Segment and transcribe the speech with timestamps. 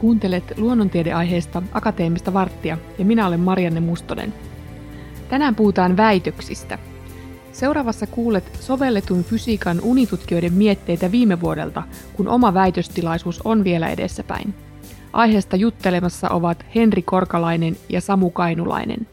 [0.00, 4.34] Kuuntelet luonnontiedeaiheesta Akateemista varttia ja minä olen Marianne Mustonen.
[5.28, 6.78] Tänään puhutaan väitöksistä.
[7.52, 11.82] Seuraavassa kuulet sovelletun fysiikan unitutkijoiden mietteitä viime vuodelta,
[12.14, 14.54] kun oma väitöstilaisuus on vielä edessäpäin.
[15.12, 19.06] Aiheesta juttelemassa ovat Henri Korkalainen ja Samu Kainulainen.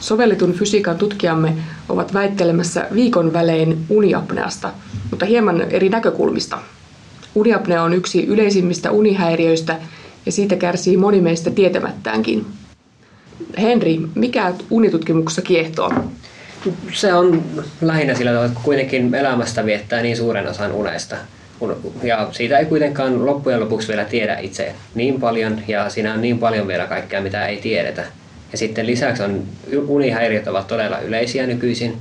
[0.00, 1.52] Sovelletun fysiikan tutkijamme
[1.88, 4.70] ovat väittelemässä viikon välein uniapneasta,
[5.10, 6.58] mutta hieman eri näkökulmista.
[7.36, 9.76] Uniapnea on yksi yleisimmistä unihäiriöistä
[10.26, 12.46] ja siitä kärsii moni meistä tietämättäänkin.
[13.58, 15.92] Henri, mikä unitutkimuksessa kiehtoo?
[16.92, 17.42] Se on
[17.80, 21.16] lähinnä sillä tavalla, että kuitenkin elämästä viettää niin suuren osan unesta.
[22.02, 26.38] Ja siitä ei kuitenkaan loppujen lopuksi vielä tiedä itse niin paljon ja siinä on niin
[26.38, 28.04] paljon vielä kaikkea, mitä ei tiedetä.
[28.52, 29.42] Ja sitten lisäksi on,
[29.86, 31.98] unihäiriöt ovat todella yleisiä nykyisin,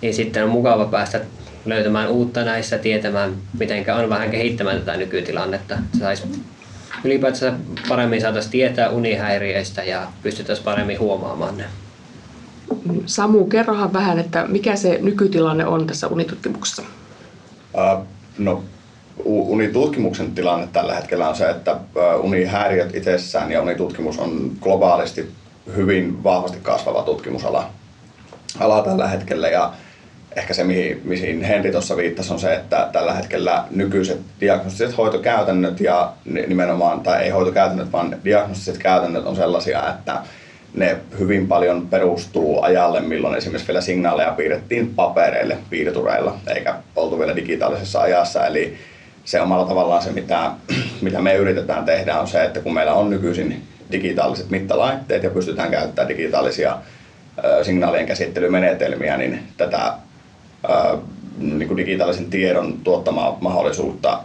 [0.00, 1.20] niin sitten on mukava päästä
[1.64, 5.74] löytämään uutta näissä, tietämään, miten on vähän kehittämään tätä nykytilannetta.
[5.92, 6.22] Se saisi
[7.04, 7.52] ylipäätänsä
[7.88, 11.64] paremmin saataisiin tietää unihäiriöistä ja pystyttäisiin paremmin huomaamaan ne.
[13.06, 16.82] Samu, kerrohan vähän, että mikä se nykytilanne on tässä unitutkimuksessa?
[17.74, 18.06] Uh,
[18.38, 18.64] no,
[19.24, 21.76] unitutkimuksen tilanne tällä hetkellä on se, että
[22.20, 25.30] unihäiriöt itsessään ja unitutkimus on globaalisti
[25.76, 27.70] hyvin vahvasti kasvava tutkimusala
[28.60, 29.48] ala tällä hetkellä.
[29.48, 29.72] Ja
[30.36, 35.80] ehkä se, mihin, mihin Henri tuossa viittasi, on se, että tällä hetkellä nykyiset diagnostiset hoitokäytännöt
[35.80, 40.18] ja nimenomaan, tai ei hoitokäytännöt, vaan diagnostiset käytännöt on sellaisia, että
[40.74, 47.36] ne hyvin paljon perustuu ajalle, milloin esimerkiksi vielä signaaleja piirrettiin papereille piirtureilla, eikä oltu vielä
[47.36, 48.46] digitaalisessa ajassa.
[48.46, 48.76] Eli
[49.24, 50.50] se omalla tavallaan se, mitä,
[51.00, 53.62] mitä me yritetään tehdä, on se, että kun meillä on nykyisin
[53.92, 56.78] digitaaliset mittalaitteet ja pystytään käyttämään digitaalisia
[57.62, 59.92] signaalien käsittelymenetelmiä, niin tätä
[61.38, 64.20] niin kuin digitaalisen tiedon tuottamaa mahdollisuutta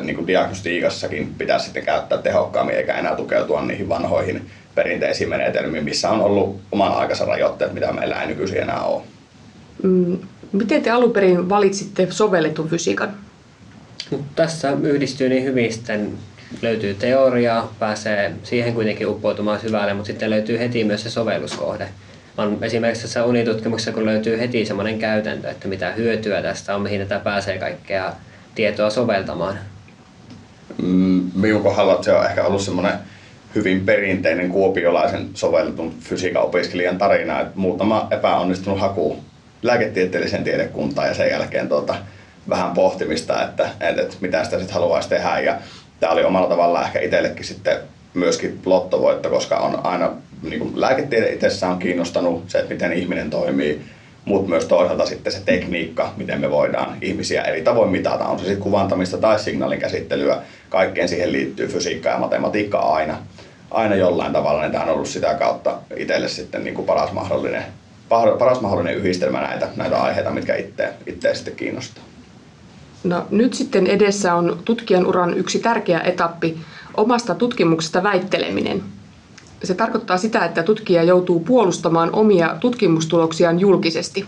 [0.00, 6.10] niin kuin diagnostiikassakin pitäisi sitten käyttää tehokkaammin eikä enää tukeutua niihin vanhoihin perinteisiin menetelmiin, missä
[6.10, 9.02] on ollut oman aikansa rajoitteet, mitä meillä ei nykyisin enää ole.
[9.82, 10.18] Mm,
[10.52, 13.14] miten te alun perin valitsitte sovelletun fysiikan?
[14.10, 16.12] No, tässä yhdistyy niin hyvin sitten
[16.62, 21.88] löytyy teoriaa, pääsee siihen kuitenkin uppoutumaan syvälle, mutta sitten löytyy heti myös se sovelluskohde
[22.40, 27.00] on esimerkiksi tässä unitutkimuksessa, kun löytyy heti semmoinen käytäntö, että mitä hyötyä tästä on, mihin
[27.00, 28.12] tätä pääsee kaikkea
[28.54, 29.58] tietoa soveltamaan.
[30.82, 32.92] Mm, minun kohdalla se on ehkä ollut semmoinen
[33.54, 39.16] hyvin perinteinen kuopiolaisen sovelletun fysiikan opiskelijan tarina, että muutama epäonnistunut haku
[39.62, 41.94] lääketieteelliseen tiedekuntaan ja sen jälkeen tuota,
[42.48, 45.40] vähän pohtimista, että, että, että mitä sitä sitten haluaisi tehdä.
[45.40, 45.58] Ja
[46.00, 47.76] tämä oli omalla tavallaan ehkä itsellekin sitten
[48.14, 50.10] myöskin lottovoitto, koska on aina
[50.42, 53.82] niin kuin lääketiede itsessään on kiinnostanut se, että miten ihminen toimii,
[54.24, 58.44] mutta myös toisaalta sitten se tekniikka, miten me voidaan ihmisiä eri tavoin mitata, on se
[58.44, 60.36] sitten kuvantamista tai signaalin käsittelyä.
[60.68, 63.18] Kaikkeen siihen liittyy fysiikka ja matematiikka aina,
[63.70, 67.64] aina jollain tavalla, niin tämä on ollut sitä kautta itselle sitten niin kuin paras, mahdollinen,
[68.38, 72.04] paras mahdollinen yhdistelmä näitä, näitä aiheita, mitkä itse, itse sitten kiinnostaa.
[73.04, 76.58] No, nyt sitten edessä on tutkijan uran yksi tärkeä etappi,
[77.00, 78.82] omasta tutkimuksesta väitteleminen.
[79.64, 84.26] Se tarkoittaa sitä, että tutkija joutuu puolustamaan omia tutkimustuloksiaan julkisesti.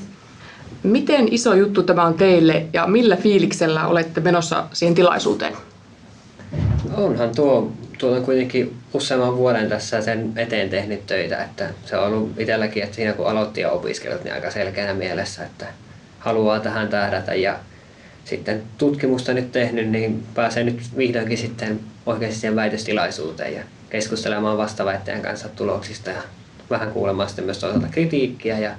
[0.83, 5.53] Miten iso juttu tämä on teille ja millä fiiliksellä olette menossa siihen tilaisuuteen?
[6.97, 11.45] Onhan tuo, tuo on kuitenkin useamman vuoden tässä sen eteen tehnyt töitä.
[11.45, 15.45] Että se on ollut itselläkin, että siinä kun aloitti ja opiskelut, niin aika selkeänä mielessä,
[15.45, 15.67] että
[16.19, 17.57] haluaa tähän tähdätä ja
[18.25, 25.23] sitten tutkimusta nyt tehnyt, niin pääsee nyt vihdoinkin sitten oikeasti siihen väitöstilaisuuteen ja keskustelemaan vastaväittäjän
[25.23, 26.23] kanssa tuloksista ja
[26.71, 28.71] vähän kuulemaan sitten myös toisaalta kritiikkiä ja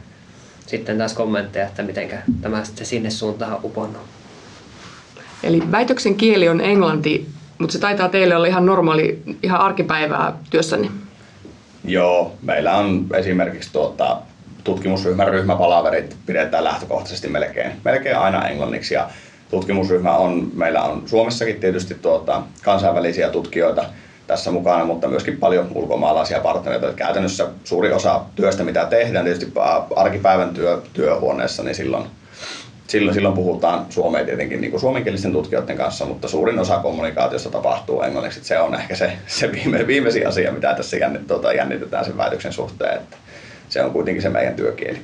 [0.67, 2.09] sitten taas kommentteja, että miten
[2.41, 4.01] tämä sitten sinne suuntaan uponnut.
[5.43, 10.89] Eli väitöksen kieli on englanti, mutta se taitaa teille olla ihan normaali, ihan arkipäivää työssänne.
[11.85, 14.17] Joo, meillä on esimerkiksi tuota,
[14.63, 19.09] tutkimusryhmän ryhmäpalaverit pidetään lähtökohtaisesti melkein, melkein aina englanniksi ja
[19.53, 23.85] tutkimusryhmä on, meillä on Suomessakin tietysti tuota, kansainvälisiä tutkijoita
[24.27, 26.93] tässä mukana, mutta myöskin paljon ulkomaalaisia partnereita.
[26.93, 29.51] Käytännössä suuri osa työstä, mitä tehdään tietysti
[29.95, 32.05] arkipäivän työ, työhuoneessa, niin silloin,
[32.87, 38.01] silloin, silloin puhutaan suomea tietenkin niin kuin suomenkielisten tutkijoiden kanssa, mutta suurin osa kommunikaatiosta tapahtuu
[38.01, 38.43] englanniksi.
[38.43, 40.97] Se on ehkä se, se viime, viimeisin asia, mitä tässä
[41.27, 43.17] tuota, jännitetään sen väitöksen suhteen, että
[43.69, 44.99] se on kuitenkin se meidän työkieli.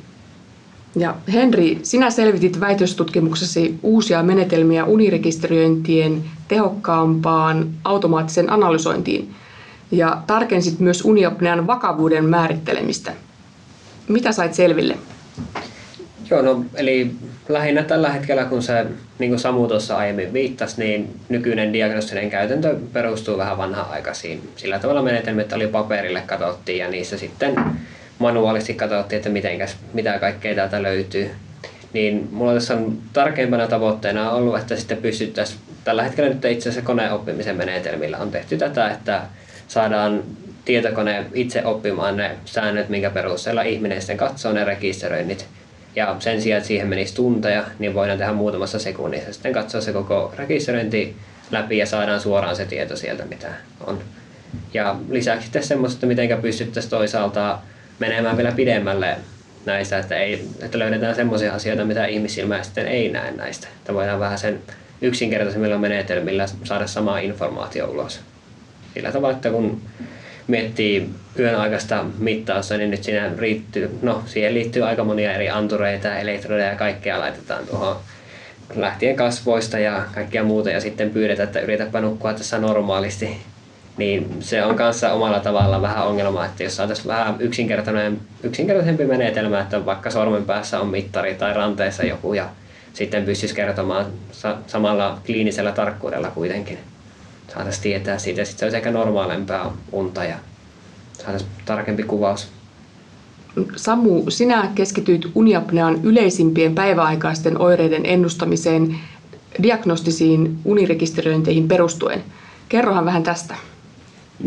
[0.96, 9.36] Ja Henri, sinä selvitit väitöstutkimuksesi uusia menetelmiä unirekisteröintien tehokkaampaan automaattiseen analysointiin
[9.92, 13.12] ja tarkensit myös uniapnean vakavuuden määrittelemistä.
[14.08, 14.98] Mitä sait selville?
[16.30, 17.12] Joo, no eli
[17.50, 18.86] lähinnä tällä hetkellä, kun se,
[19.20, 24.50] niin kuin Samu tuossa aiemmin viittasi, niin nykyinen diagnostinen käytäntö perustuu vähän vanha-aikaisiin.
[24.56, 27.56] Sillä tavalla menetelmät oli paperille katsottiin ja niissä sitten
[28.20, 31.32] manuaalisesti katsottiin, että mitenkäs, mitä kaikkea täältä löytyy.
[31.94, 36.86] Niin mulla tässä on tarkempana tavoitteena ollut, että sitten pystyttäisiin, tällä hetkellä nyt itse asiassa
[36.86, 39.22] koneoppimisen menetelmillä on tehty tätä, että
[39.68, 40.24] saadaan
[40.66, 45.46] tietokone itse oppimaan ne säännöt, minkä perusteella ihminen sitten katsoo ne rekisteröinnit.
[45.96, 49.34] Ja sen sijaan, että siihen menisi tunteja, niin voidaan tehdä muutamassa sekunnissa.
[49.34, 51.16] Sitten katsoa se koko rekisteröinti
[51.52, 53.48] läpi ja saadaan suoraan se tieto sieltä, mitä
[53.88, 54.00] on.
[54.74, 57.60] Ja lisäksi sitten semmoista, että miten pystyttäisiin toisaalta
[58.00, 59.16] menemään vielä pidemmälle
[59.66, 63.68] näistä, että, ei, että löydetään semmoisia asioita, mitä ihmissilmä sitten ei näe näistä.
[63.68, 64.62] Että voidaan vähän sen
[65.02, 68.20] yksinkertaisemmilla menetelmillä saada samaa informaatio ulos.
[68.94, 69.82] Sillä tavalla, että kun
[70.48, 71.10] miettii
[71.40, 76.70] yön aikaista mittausta, niin nyt siinä riittyy, no siihen liittyy aika monia eri antureita, elektrodeja
[76.70, 77.96] ja kaikkea laitetaan tuohon
[78.76, 83.38] lähtien kasvoista ja kaikkia muuta ja sitten pyydetään, että yritäpä nukkua tässä normaalisti.
[84.00, 89.60] Niin se on kanssa omalla tavalla vähän ongelma, että jos saataisiin vähän yksinkertainen, yksinkertaisempi menetelmä,
[89.60, 92.50] että vaikka sormen päässä on mittari tai ranteessa joku ja
[92.94, 94.06] sitten pystyisi kertomaan
[94.68, 96.78] samalla kliinisellä tarkkuudella kuitenkin
[97.54, 98.46] saataisiin tietää siitä.
[98.46, 100.36] Sitten se olisi ehkä normaalempaa unta ja
[101.14, 102.48] saataisiin tarkempi kuvaus.
[103.76, 108.96] Samu, sinä keskityit uniapnean yleisimpien päiväaikaisten oireiden ennustamiseen
[109.64, 112.24] diagnostisiin unirekisteröinteihin perustuen.
[112.70, 113.56] Kerrohan vähän tästä.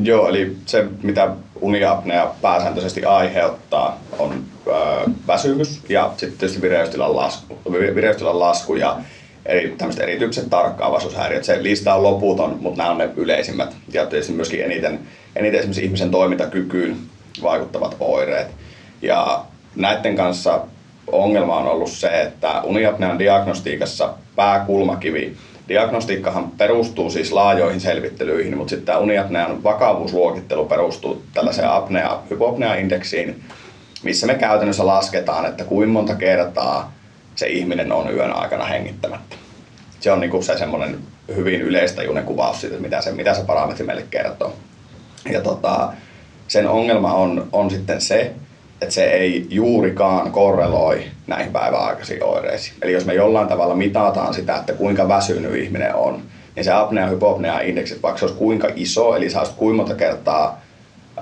[0.02, 1.30] Joo, eli se mitä
[1.60, 4.70] uniapnea pääsääntöisesti aiheuttaa on ö,
[5.26, 8.96] väsymys ja sitten tietysti vireystilan lasku, vireystilan lasku ja
[9.46, 11.44] eri, tämmöiset erityiset tarkkaavaisuushäiriöt.
[11.44, 15.00] Se lista on loputon, mutta nämä on ne yleisimmät ja tietysti myöskin eniten,
[15.36, 16.96] eniten esimerkiksi ihmisen toimintakykyyn
[17.42, 18.48] vaikuttavat oireet.
[19.02, 19.44] Ja
[19.76, 20.60] näiden kanssa
[21.06, 25.36] ongelma on ollut se, että uniapnean diagnostiikassa pääkulmakivi
[25.68, 33.42] Diagnostiikkahan perustuu siis laajoihin selvittelyihin, mutta sitten tämä uniapnean vakavuusluokittelu perustuu tällaiseen apnea-hypopnea-indeksiin,
[34.02, 36.92] missä me käytännössä lasketaan, että kuinka monta kertaa
[37.34, 39.36] se ihminen on yön aikana hengittämättä.
[40.00, 40.98] Se on niinku se semmoinen
[41.36, 44.52] hyvin yleistajuinen kuvaus siitä, mitä se, mitä se parametri meille kertoo.
[45.32, 45.92] Ja tota,
[46.48, 48.32] sen ongelma on, on sitten se,
[48.82, 52.76] että se ei juurikaan korreloi näihin päiväaikaisiin oireisiin.
[52.82, 56.22] Eli jos me jollain tavalla mitataan sitä, että kuinka väsynyt ihminen on,
[56.56, 60.60] niin se apnea hypopnea indeksit, vaikka se olisi kuinka iso, eli sä kuinka monta kertaa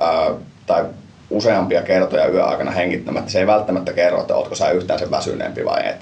[0.01, 0.31] ää,
[0.67, 0.85] tai
[1.31, 5.89] useampia kertoja yöaikana hengittämättä, se ei välttämättä kerro, että oletko sä yhtään sen väsyneempi vai
[5.89, 5.97] et.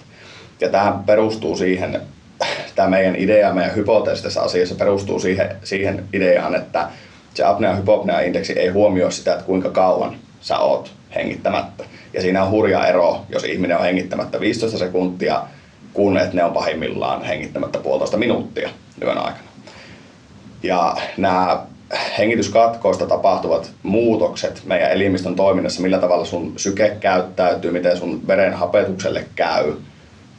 [0.61, 2.00] Ja tämä perustuu siihen,
[2.75, 6.88] tämä meidän idea, meidän hypoteesi tässä asiassa perustuu siihen, siihen ideaan, että
[7.34, 11.84] se apnea hypopnea indeksi ei huomioi sitä, että kuinka kauan sä oot hengittämättä.
[12.12, 15.43] Ja siinä on hurja ero, jos ihminen on hengittämättä 15 sekuntia,
[15.93, 18.70] kun että ne on pahimmillaan hengittämättä puolitoista minuuttia
[19.02, 19.49] yön aikana.
[20.62, 21.62] Ja nämä
[22.19, 29.25] hengityskatkoista tapahtuvat muutokset meidän elimistön toiminnassa, millä tavalla sun syke käyttäytyy, miten sun veren hapetukselle
[29.34, 29.72] käy,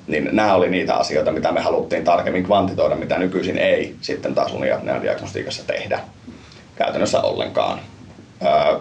[0.08, 4.54] niin nämä oli niitä asioita, mitä me haluttiin tarkemmin kvantitoida, mitä nykyisin ei sitten taas
[4.54, 6.00] uniapnea-diagnostiikassa tehdä
[6.76, 7.80] käytännössä ollenkaan.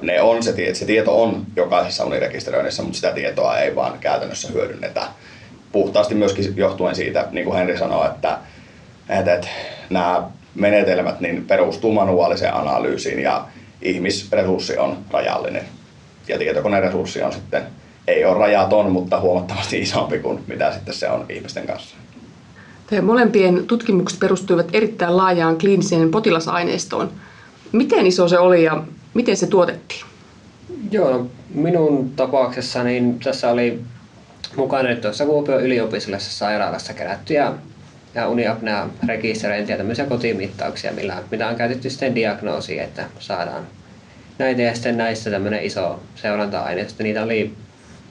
[0.03, 5.03] Ne on, se, se tieto on jokaisessa unirekisteröinnissä, mutta sitä tietoa ei vaan käytännössä hyödynnetä.
[5.73, 8.39] Puhtaasti myöskin johtuen siitä, niin kuin Henri sanoi, että,
[9.09, 9.49] että, että
[9.91, 10.23] nämä
[10.55, 13.45] menetelmät niin perustuu manuaaliseen analyysiin ja
[13.83, 15.65] ihmisresurssi on rajallinen.
[16.29, 17.63] Ja tietokoneresurssi on sitten,
[18.07, 21.97] ei ole rajaton, mutta huomattavasti isompi kuin mitä sitten se on ihmisten kanssa.
[22.87, 27.11] Te molempien tutkimukset perustuivat erittäin laajaan kliiniseen potilasaineistoon.
[27.73, 28.83] Miten iso se oli ja
[29.19, 30.01] miten se tuotettiin?
[30.91, 33.83] Joo, no, minun tapauksessa niin tässä oli
[34.57, 37.53] mukana tuossa Kuopion yliopistollisessa sairaalassa kerättyjä
[38.15, 43.67] ja uniapnea rekisteröintiä, tämmöisiä kotimittauksia, millä, mitä on käytetty sitten diagnoosiin, että saadaan
[44.39, 47.03] näitä ja sitten näissä tämmöinen iso seuranta-aineisto.
[47.03, 47.55] Niitä oli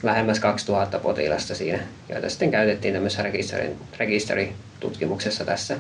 [0.04, 5.78] lähemmäs 2000 potilasta siinä, joita sitten käytettiin tämmöisessä rekisterin, rekisteritutkimuksessa tässä.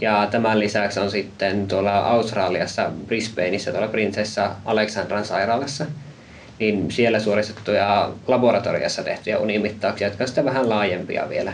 [0.00, 5.86] Ja tämän lisäksi on sitten tuolla Australiassa, Brisbaneissa, tuolla prinsessa Alexandran sairaalassa,
[6.58, 11.52] niin siellä suoritettuja laboratoriassa tehtyjä unimittauksia, jotka ovat vähän laajempia vielä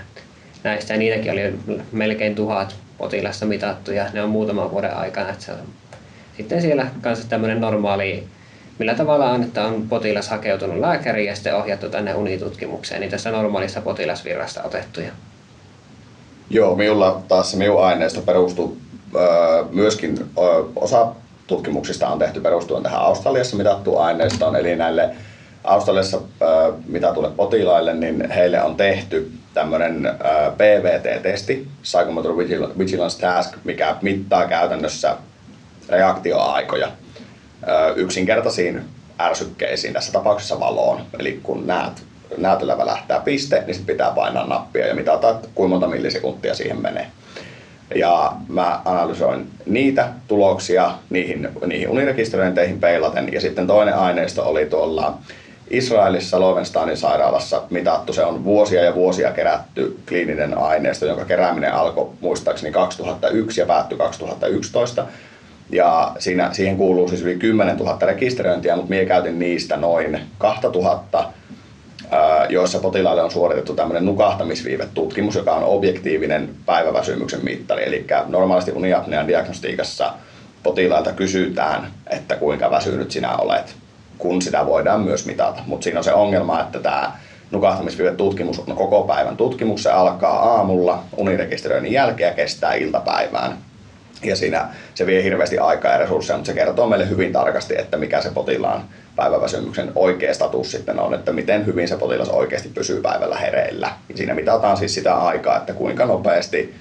[0.64, 0.92] näistä.
[0.92, 1.58] Ja niitäkin oli
[1.92, 5.30] melkein tuhat potilasta mitattu ja ne on muutaman vuoden aikana.
[5.30, 5.58] Että se on
[6.36, 8.26] sitten siellä kanssa tämmöinen normaali,
[8.78, 13.30] millä tavalla on, että on potilas hakeutunut lääkäriin ja sitten ohjattu tänne unitutkimukseen, niin tässä
[13.30, 15.12] normaalista potilasvirrasta otettuja.
[16.50, 18.78] Joo, minulla taas se minun aineisto perustuu
[19.70, 20.30] myöskin
[20.76, 21.12] osa
[21.46, 25.10] tutkimuksista on tehty perustuen tähän Australiassa mitattuun aineistoon, eli näille
[25.64, 26.20] Australiassa,
[26.86, 30.10] mitä tulee potilaille, niin heille on tehty tämmöinen
[30.56, 32.38] PVT-testi, Psychomotor
[32.78, 35.16] Vigilance Task, mikä mittaa käytännössä
[35.88, 36.88] reaktioaikoja
[37.96, 38.82] yksinkertaisiin
[39.20, 41.00] ärsykkeisiin, tässä tapauksessa valoon.
[41.18, 42.02] Eli kun näet,
[42.36, 47.06] näytöllä välähtää piste, niin sitten pitää painaa nappia ja mitata, kuinka monta millisekuntia siihen menee.
[47.94, 53.32] Ja mä analysoin niitä tuloksia niihin, niihin unirekisteröinteihin peilaten.
[53.32, 55.18] Ja sitten toinen aineisto oli tuolla
[55.70, 58.12] Israelissa Lovensteinin sairaalassa mitattu.
[58.12, 63.98] Se on vuosia ja vuosia kerätty kliininen aineisto, jonka kerääminen alkoi muistaakseni 2001 ja päättyi
[63.98, 65.06] 2011.
[65.72, 71.24] Ja siinä, siihen kuuluu siis yli 10 000 rekisteröintiä, mutta minä käytin niistä noin 2000
[72.52, 77.86] joissa potilaille on suoritettu tämmöinen nukahtamisviivetutkimus, joka on objektiivinen päiväväsymyksen mittari.
[77.86, 80.12] Eli normaalisti uniapnean diagnostiikassa
[80.62, 83.74] potilailta kysytään, että kuinka väsynyt sinä olet,
[84.18, 85.62] kun sitä voidaan myös mitata.
[85.66, 87.12] Mutta siinä on se ongelma, että tämä
[87.50, 89.82] nukahtamisviivetutkimus on koko päivän tutkimus.
[89.82, 93.58] Se alkaa aamulla unirekisteröinnin jälkeen ja kestää iltapäivään.
[94.22, 97.96] Ja siinä se vie hirveästi aikaa ja resursseja, mutta se kertoo meille hyvin tarkasti, että
[97.96, 98.84] mikä se potilaan
[99.16, 103.92] päiväväsymyksen oikea status sitten on, että miten hyvin se potilas oikeasti pysyy päivällä hereillä.
[104.14, 106.74] Siinä mitataan siis sitä aikaa, että kuinka nopeasti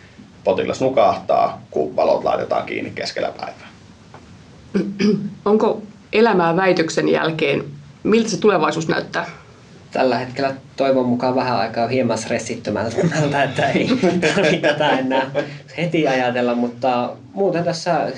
[0.43, 3.69] potilas nukahtaa, kun valot laitetaan kiinni keskellä päivää.
[5.45, 5.81] Onko
[6.13, 7.63] elämää väitöksen jälkeen?
[8.03, 9.25] Miltä se tulevaisuus näyttää?
[9.91, 13.89] Tällä hetkellä toivon mukaan vähän aikaa hieman stressittömältä, että ei
[14.35, 15.31] tarvitse tätä enää
[15.77, 18.11] heti ajatella, mutta muuten tässä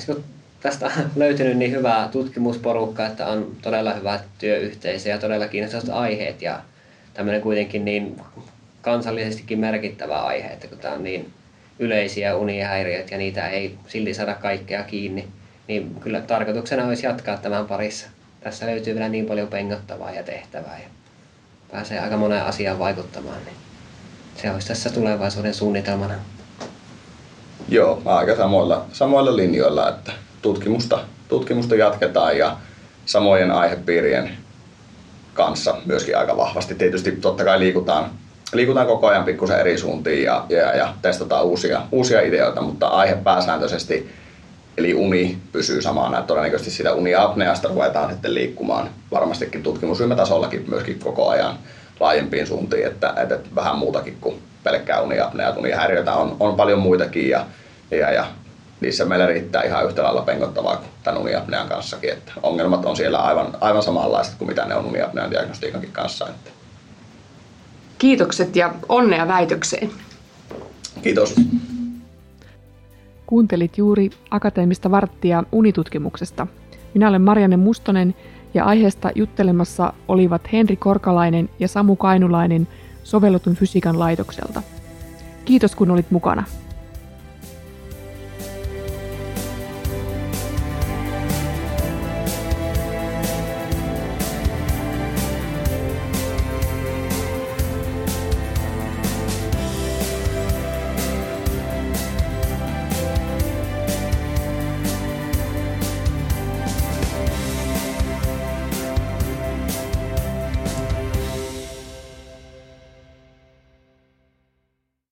[0.61, 6.41] tästä on löytynyt niin hyvää tutkimusporukkaa, että on todella hyvä työyhteisö ja todella kiinnostavat aiheet
[6.41, 6.61] ja
[7.13, 8.21] tämmöinen kuitenkin niin
[8.81, 11.33] kansallisestikin merkittävä aihe, että kun tämä on niin
[11.79, 15.27] yleisiä unihäiriöt ja niitä ei silti saada kaikkea kiinni,
[15.67, 18.07] niin kyllä tarkoituksena olisi jatkaa tämän parissa.
[18.41, 20.89] Tässä löytyy vielä niin paljon pengottavaa ja tehtävää ja
[21.71, 23.55] pääsee aika moneen asiaan vaikuttamaan, niin
[24.35, 26.13] se olisi tässä tulevaisuuden suunnitelmana.
[27.71, 30.11] Joo, aika samoilla, samoilla linjoilla, että
[30.41, 32.57] tutkimusta, tutkimusta jatketaan ja
[33.05, 34.31] samojen aihepiirien
[35.33, 36.75] kanssa myöskin aika vahvasti.
[36.75, 38.05] Tietysti totta kai liikutaan,
[38.53, 43.15] liikutaan koko ajan pikkusen eri suuntiin ja, ja, ja testataan uusia, uusia ideoita, mutta aihe
[43.15, 44.09] pääsääntöisesti
[44.77, 46.17] eli uni pysyy samana.
[46.17, 51.55] Että todennäköisesti sitä uniapneasta ruvetaan sitten liikkumaan varmastikin tutkimusryhmätasollakin myöskin koko ajan
[51.99, 55.53] laajempiin suuntiin, että, että vähän muutakin kuin pelkkää uniapnea.
[55.57, 57.45] Unihäiriöitä on, on paljon muitakin ja,
[57.91, 58.25] ja, ja
[58.81, 62.09] niissä meillä riittää ihan yhtä lailla pengottavaa kuin tämän uniapnean kanssakin.
[62.09, 66.27] Että ongelmat on siellä aivan, aivan samanlaiset kuin mitä ne on uniapnean diagnostiikankin kanssa.
[66.27, 66.51] Että.
[67.97, 69.91] Kiitokset ja onnea väitökseen.
[71.01, 71.35] Kiitos.
[73.25, 76.47] Kuuntelit juuri akateemista varttia unitutkimuksesta.
[76.93, 78.15] Minä olen Marianne Mustonen
[78.53, 82.67] ja aiheesta juttelemassa olivat Henri Korkalainen ja Samu Kainulainen
[83.03, 84.61] sovellutun fysiikan laitokselta.
[85.45, 86.43] Kiitos kun olit mukana.